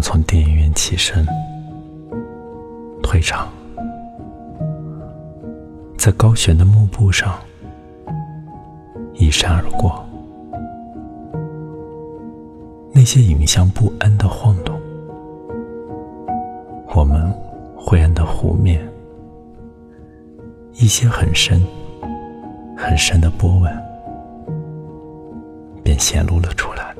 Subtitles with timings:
[0.00, 1.26] 从电影院起身，
[3.02, 3.48] 退场，
[5.96, 7.38] 在高悬的幕布上
[9.14, 10.04] 一闪而过。
[12.92, 14.78] 那些影像不安的晃动，
[16.94, 17.32] 我们
[17.76, 18.86] 灰暗的湖面，
[20.74, 21.62] 一些很深、
[22.76, 23.72] 很深的波纹，
[25.82, 26.94] 便显露了出来。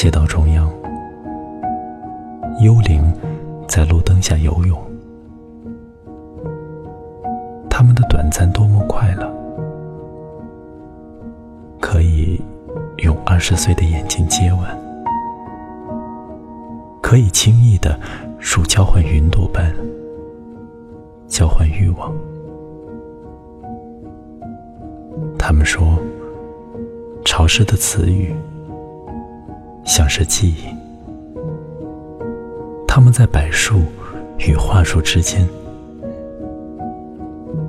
[0.00, 0.66] 街道中央，
[2.62, 3.12] 幽灵
[3.68, 4.82] 在路灯下游泳。
[7.68, 9.30] 他们的短暂多么快乐，
[11.78, 12.40] 可以
[13.04, 14.62] 用二十岁的眼睛接吻，
[17.02, 18.00] 可以轻易的
[18.38, 19.70] 如交换云朵般
[21.26, 22.10] 交换欲望。
[25.38, 25.98] 他们说，
[27.22, 28.34] 潮湿的词语
[29.90, 30.72] 像是记忆，
[32.86, 33.82] 他们在柏树
[34.38, 35.44] 与桦树之间。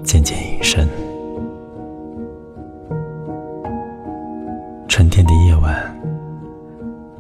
[0.04, 0.88] 渐渐隐身。
[4.88, 6.00] 春天的夜晚，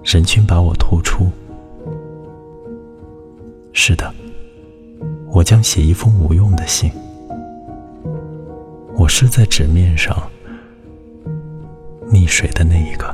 [0.03, 1.25] 人群把我突出。
[3.73, 4.13] 是的，
[5.31, 6.91] 我将写一封无用的信。
[8.95, 10.15] 我是在纸面上
[12.11, 13.11] 溺水的那一个。